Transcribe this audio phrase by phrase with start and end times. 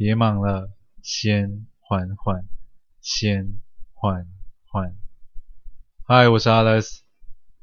[0.00, 2.48] 别忙了，先缓缓，
[3.02, 3.60] 先
[3.92, 4.26] 缓
[4.62, 4.96] 缓。
[6.04, 7.00] 嗨，我是 Alex，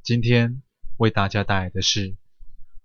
[0.04, 0.62] 今天
[0.98, 2.12] 为大家带来的是《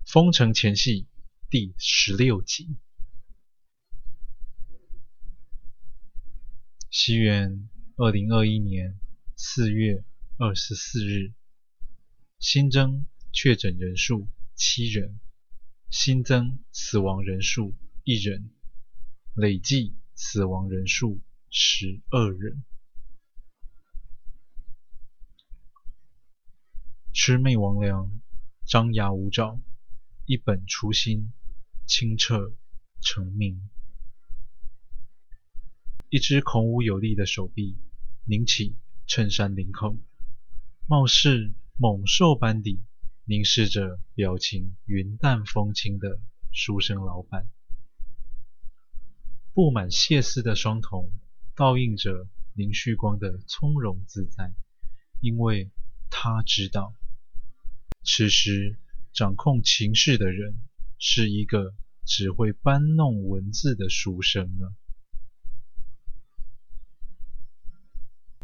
[0.07, 1.03] 封城前戏》
[1.51, 2.79] 第十六集。
[6.89, 8.99] 西元二零二一年
[9.37, 10.03] 四月
[10.39, 11.35] 二十四日，
[12.39, 15.21] 新增确诊人数七人，
[15.91, 18.51] 新增死亡人数一人。
[19.35, 22.63] 累计死亡人数十二人。
[27.15, 28.11] 魑魅魍魎，
[28.67, 29.59] 张牙舞爪，
[30.27, 31.33] 一本初心，
[31.87, 32.53] 清澈
[33.01, 33.71] 澄明。
[36.11, 37.79] 一只孔武有力的手臂
[38.27, 38.77] 拧起
[39.07, 39.97] 衬衫领口，
[40.87, 42.83] 貌似猛兽般地
[43.25, 46.21] 凝视着表情云淡风轻的
[46.53, 47.49] 书生老板。
[49.55, 51.11] 布满血丝的双瞳
[51.55, 54.55] 倒映着林旭光的从容自在，
[55.21, 55.71] 因为
[56.11, 56.95] 他知道，
[58.03, 58.79] 此时
[59.13, 60.55] 掌控情势的人
[60.99, 61.75] 是一个
[62.07, 64.75] 只会搬弄文字的书生了！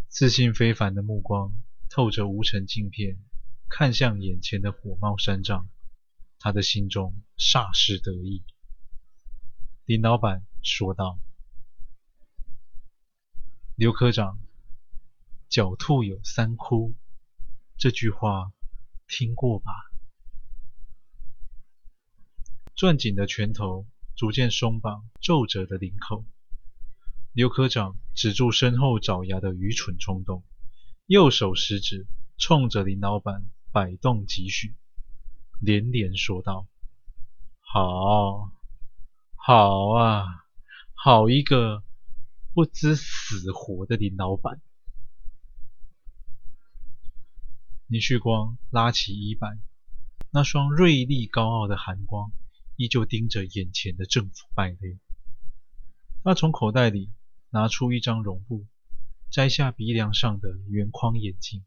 [0.08, 1.55] 自信非凡的目光
[1.88, 3.18] 透着无尘镜片，
[3.70, 5.70] 看向眼前的火冒三丈，
[6.38, 8.42] 他的心中霎时得意。
[9.86, 11.19] 林老板说道
[13.77, 14.39] ：“刘科长，
[15.51, 16.95] 狡兔有三窟，
[17.77, 18.53] 这句话
[19.06, 19.73] 听过吧？”
[22.77, 26.25] 攥紧的拳头逐渐松绑皱褶的领口，
[27.33, 30.45] 刘科长止住身后爪牙的愚蠢冲动，
[31.06, 34.75] 右手食指冲着林老板摆动几许，
[35.61, 36.67] 连连说道
[37.61, 38.53] ：“好。”
[39.41, 40.45] 好啊，
[41.00, 41.84] 好一个
[42.54, 44.60] 不知死活的林老板！
[47.86, 49.61] 林旭光拉起衣摆，
[50.33, 52.33] 那双锐利高傲的寒光
[52.74, 54.98] 依旧盯着眼前的政府败类。
[56.24, 57.12] 他从口袋里
[57.50, 58.67] 拿出一张绒布，
[59.30, 61.64] 摘下鼻梁上的圆框眼镜，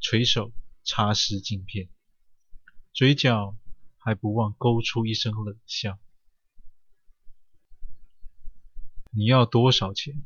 [0.00, 0.52] 垂手
[0.84, 1.88] 擦拭镜片，
[2.92, 3.56] 嘴角
[3.96, 5.98] 还不忘勾出一声冷笑。
[9.12, 10.22] 你要多少钱？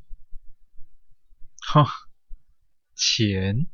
[1.58, 1.86] 哈，
[2.94, 3.66] 钱？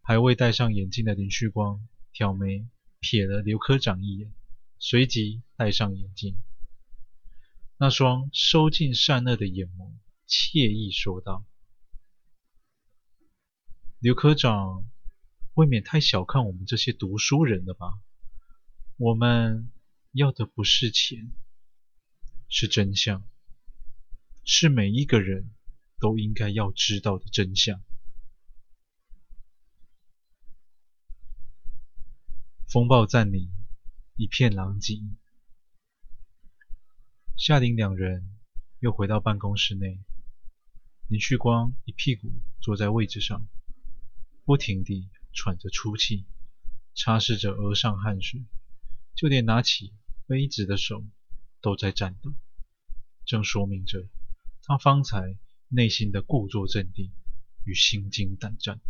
[0.00, 2.68] 还未戴上眼镜的林旭光挑眉
[3.00, 4.32] 瞥了刘科长一眼，
[4.78, 6.40] 随即戴上眼镜。
[7.76, 9.92] 那双收尽善恶的眼眸，
[10.28, 11.44] 惬意说道
[13.98, 14.88] ：“刘科长，
[15.54, 18.00] 未免太小看我们这些读书人了吧？
[18.96, 19.72] 我们
[20.12, 21.32] 要的不是钱。”
[22.48, 23.22] 是真相，
[24.44, 25.50] 是每一个人
[26.00, 27.82] 都应该要知道的真相。
[32.66, 33.50] 风暴占领，
[34.16, 35.00] 一片狼藉。
[37.36, 38.38] 夏林两人
[38.80, 40.00] 又回到办公室内，
[41.06, 43.46] 林旭光一屁股坐在位置上，
[44.44, 46.24] 不停地喘着粗气，
[46.94, 48.44] 擦拭着额上汗水，
[49.14, 49.94] 就连拿起
[50.26, 51.04] 杯子的手
[51.60, 52.32] 都在颤抖，
[53.24, 54.08] 正说明着
[54.62, 55.36] 他方才
[55.68, 57.12] 内心的故作镇定
[57.64, 58.80] 与心惊胆战。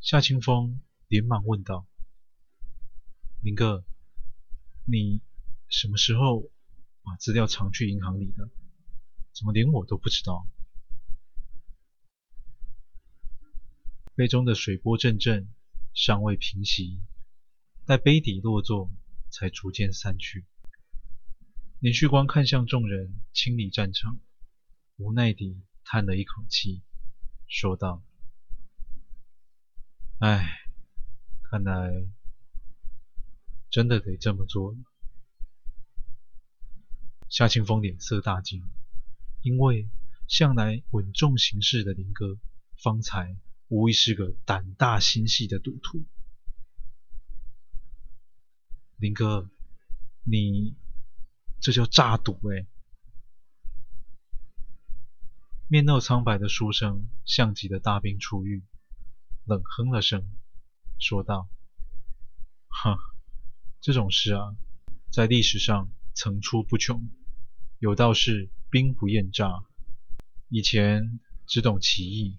[0.00, 1.86] 夏清风连忙问道
[3.42, 3.84] ：“林哥，
[4.84, 5.22] 你
[5.68, 6.50] 什么时候
[7.02, 8.50] 把资料藏去银行里的？
[9.32, 10.46] 怎么连我都不知道？”
[14.14, 15.48] 杯中的水波阵阵，
[15.94, 17.00] 尚未平息，
[17.86, 18.90] 待杯底落座，
[19.30, 20.44] 才逐渐散去。
[21.80, 24.18] 林旭光看向众人清理战场，
[24.96, 26.82] 无奈地叹了一口气，
[27.46, 28.02] 说道
[30.18, 30.58] ：“唉，
[31.48, 32.04] 看来
[33.70, 34.78] 真的得这么做了。”
[37.30, 38.68] 夏清风脸色大惊，
[39.42, 39.88] 因为
[40.26, 42.40] 向来稳重行事的林哥，
[42.76, 43.38] 方才
[43.68, 46.04] 无疑是个胆大心细的赌徒。
[48.96, 49.48] 林哥，
[50.24, 50.74] 你……
[51.60, 52.66] 这叫诈赌哎！
[55.68, 58.64] 面露苍白的书生像极了大兵出狱，
[59.44, 60.24] 冷哼了声，
[60.98, 61.48] 说道
[62.68, 62.96] ：“哼，
[63.80, 64.56] 这种事啊，
[65.10, 67.10] 在历史上层出不穷。
[67.78, 69.64] 有道是兵不厌诈，
[70.48, 72.38] 以前只懂其意，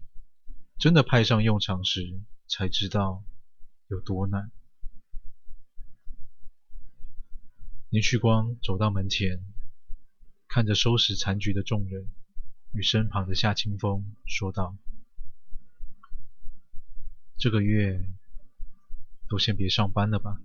[0.78, 3.24] 真的派上用场时，才知道
[3.88, 4.52] 有多难。”
[7.90, 9.44] 林旭光走到门前，
[10.48, 12.08] 看着收拾残局的众人，
[12.72, 14.78] 与身旁的夏清风说道
[17.36, 18.08] ：“这个月
[19.28, 20.40] 都先别上班了吧。”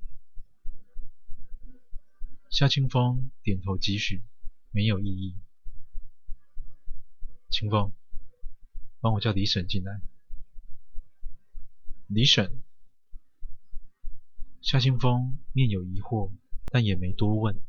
[2.49, 4.23] 夏清风点头几许，
[4.71, 5.37] 没有异议。
[7.51, 7.93] 清风，
[9.01, 10.01] 帮我叫李婶进来。
[12.07, 12.63] 李婶。
[14.63, 16.33] 夏清风面有疑惑，
[16.75, 17.63] 但也没多问，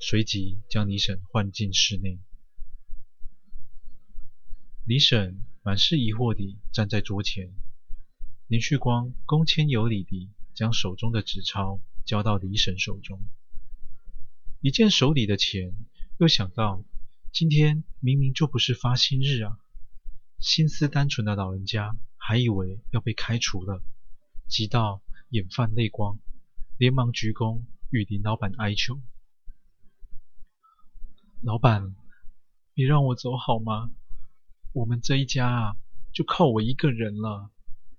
[0.00, 2.18] 随即将李婶唤进室内。
[4.86, 7.52] 李婶满是疑惑地站在桌前，
[8.46, 13.20] 林旭光恭谦有礼地将手中的纸钞交到李婶手中。
[14.62, 15.74] 一见手里的钱，
[16.16, 16.82] 又想到
[17.34, 19.58] 今天明明就不是发薪日啊！
[20.38, 23.82] 心思单纯的老人家还以为要被开除了，
[24.48, 26.18] 急到眼泛泪光，
[26.78, 29.00] 连忙鞠躬与林老板哀求
[31.42, 31.94] ：“老板，
[32.74, 33.90] 别让我走好吗？
[34.72, 35.76] 我们这一家啊，
[36.12, 37.50] 就靠我一个人了。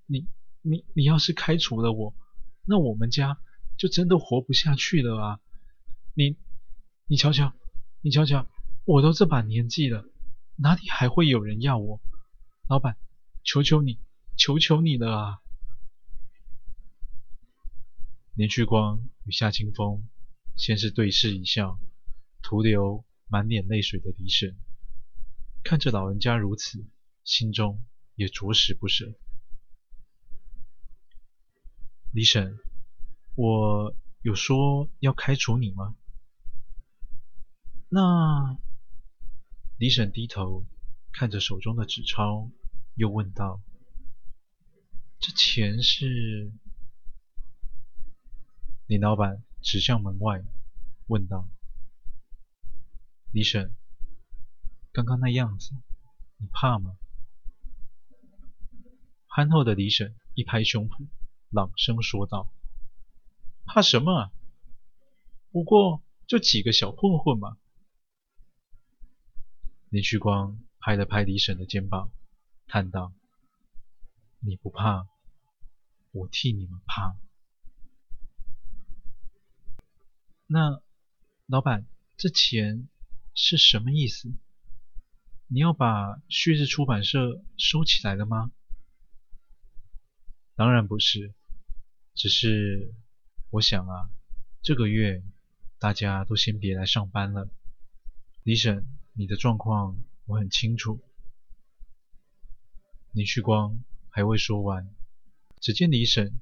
[0.06, 0.28] 你、
[0.62, 2.16] 你、你要是开除了我，
[2.66, 3.38] 那我们家
[3.78, 5.40] 就真的活不下去了啊！
[6.16, 6.38] 你……”
[7.08, 7.52] 你瞧瞧，
[8.02, 8.48] 你瞧瞧，
[8.86, 10.06] 我都这把年纪了，
[10.56, 12.00] 哪里还会有人要我？
[12.70, 12.96] 老板，
[13.44, 14.00] 求求你，
[14.38, 15.42] 求求你了啊！
[18.34, 20.08] 林旭光与夏清风
[20.56, 21.78] 先是对视一笑，
[22.42, 24.56] 徒留满脸泪水的李婶，
[25.64, 26.86] 看着老人家如此，
[27.26, 27.84] 心中
[28.16, 29.14] 也着实不舍。
[32.14, 32.58] 李婶，
[33.36, 35.98] 我有说要开除你吗？
[37.90, 38.58] 那
[39.78, 40.66] 李婶低头
[41.12, 42.50] 看着手中的纸钞，
[42.96, 43.62] 又问道
[45.20, 46.54] ：“这钱是？”
[48.92, 50.44] 李老板指向门外，
[51.08, 51.48] 问道
[53.32, 53.74] ：“李婶，
[54.92, 55.72] 刚刚那样子，
[56.36, 56.98] 你怕吗？”
[59.28, 61.08] 憨厚的李婶一拍胸脯，
[61.52, 62.52] 朗声说道
[63.64, 64.34] ：“怕什么啊？
[65.52, 67.58] 不过就几个小混混嘛。”
[69.88, 72.12] 林旭光拍了拍李婶的肩膀，
[72.68, 73.14] 叹道
[74.44, 75.08] ：“你不怕，
[76.12, 77.16] 我替你们怕。”
[80.54, 80.84] 那
[81.46, 81.88] 老板，
[82.18, 82.90] 这钱
[83.34, 84.34] 是什么意思？
[85.48, 88.52] 你要把旭日出版社收起来了吗？
[90.56, 91.34] 当然不是，
[92.14, 92.94] 只是
[93.50, 94.10] 我想啊，
[94.62, 95.24] 这个月
[95.80, 97.50] 大家都先别来上班了，
[98.44, 98.86] 李婶。
[99.14, 101.02] 你的状况我很清楚。
[103.14, 104.94] 林旭光还未说完，
[105.62, 106.42] 只见李婶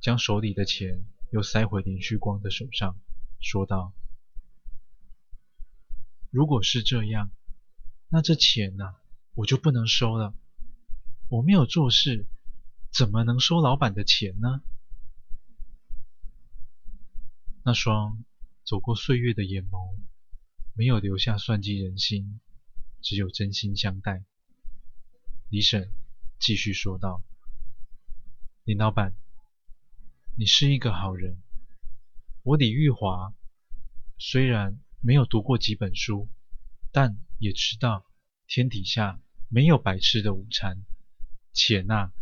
[0.00, 2.98] 将手里的钱又塞回林旭光的手上，
[3.44, 3.92] 说道
[6.32, 7.30] ：“如果是这样，
[8.08, 8.94] 那这钱呢，
[9.34, 10.34] 我就不能收了。
[11.28, 12.26] 我没有做事，
[12.90, 14.62] 怎么能收老板的钱呢？”
[17.62, 18.24] 那双
[18.64, 20.00] 走过岁月的眼眸。
[20.76, 22.40] 没有留下算计人心，
[23.00, 24.24] 只有真心相待。
[25.48, 25.92] 李婶
[26.40, 27.22] 继续说道
[28.66, 29.14] ：“林老板，
[30.36, 31.40] 你是一个好人。
[32.44, 33.34] 我李玉华
[34.18, 36.28] 虽然没有读过几本书，
[36.92, 38.04] 但也知道
[38.46, 40.84] 天底下没有白吃的午餐。
[41.54, 42.12] 钱呐，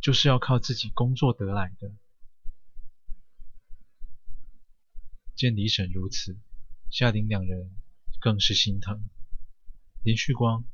[0.00, 1.94] 就是要靠自己工作得来的。”
[5.36, 6.36] 见李婶如此，
[6.90, 7.74] 夏玲两人。
[8.20, 9.10] 更是心疼，
[10.04, 10.64] 林旭光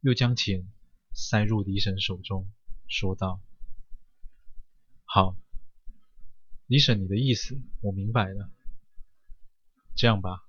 [0.00, 0.72] 又将钱
[1.12, 2.50] 塞入李婶手中，
[2.86, 3.42] 说道
[5.04, 5.36] ：“好，
[6.68, 8.48] 李婶，你的意思我明白了。
[9.96, 10.46] 这样吧，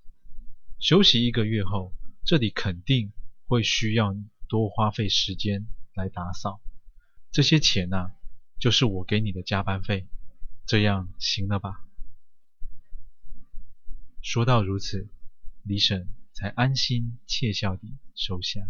[0.77, 1.91] 休息一个月后，
[2.23, 3.11] 这里肯定
[3.47, 6.61] 会需要你多花费时间来打扫。
[7.31, 8.11] 这些钱呢，
[8.59, 10.07] 就是我给你的加班费，
[10.67, 11.83] 这样行了吧？”
[14.21, 15.09] 说到如此，
[15.63, 16.07] 李婶。
[16.31, 18.61] 才安心窃笑地收下。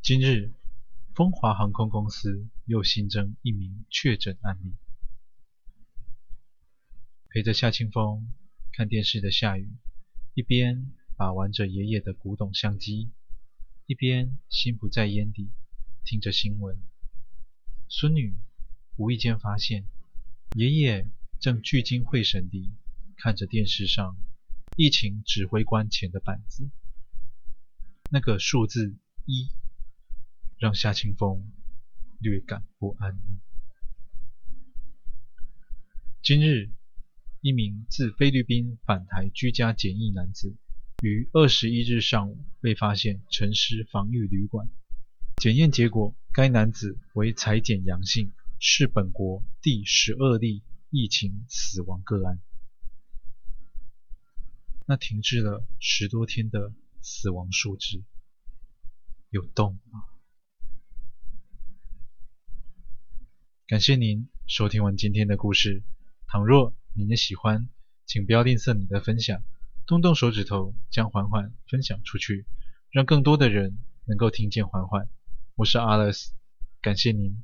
[0.00, 0.52] 今日，
[1.14, 4.74] 风华航空公司又新增一名确诊案例。
[7.28, 8.32] 陪着夏清风
[8.72, 9.68] 看电视的夏雨，
[10.34, 13.10] 一边把玩着爷爷的古董相机，
[13.86, 15.50] 一边心不在焉地
[16.04, 16.78] 听着新闻。
[17.88, 18.34] 孙女
[18.96, 19.84] 无意间发现，
[20.54, 22.72] 爷爷正聚精会神地。
[23.14, 24.16] 看着电视上
[24.74, 26.68] 疫情指挥官前的板子，
[28.10, 29.48] 那个数字一
[30.62, 31.50] 让夏清风
[32.20, 33.18] 略感不安。
[36.22, 36.70] 今日
[37.40, 40.54] 一名自菲律宾返台居家检疫男子，
[41.02, 44.68] 于二十一日上午被发现陈尸防疫旅馆。
[45.38, 52.40] 检验结果，该男子为采检阳性，是本国第十二例疫情死亡个案。
[54.86, 58.04] 那停滞了十多天的死亡数字
[59.30, 60.04] 有动吗？
[63.72, 65.82] 感谢您收听完今天的故事。
[66.26, 67.70] 倘若您也喜欢，
[68.04, 69.42] 请不要吝啬你的分享，
[69.86, 72.44] 动动手指头将缓缓分享出去，
[72.90, 75.08] 让更多的人能够听见缓缓。
[75.54, 76.32] 我是 Alice，
[76.82, 77.42] 感谢您。